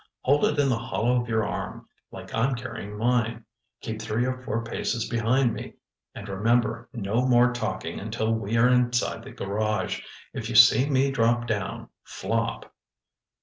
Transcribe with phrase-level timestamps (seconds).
[0.21, 3.45] Hold it in the hollow of your arm, like I'm carrying mine.
[3.81, 9.21] Keep three or four paces behind me—and remember, no more talking until we are inside
[9.21, 10.01] the garage.
[10.33, 12.73] If you see me drop down—flop!"